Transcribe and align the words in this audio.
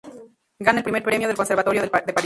Gana 0.57 0.79
el 0.79 0.83
Primer 0.83 1.03
Premio 1.03 1.27
del 1.27 1.37
Conservatorio 1.37 1.83
de 1.83 1.89
París. 1.91 2.15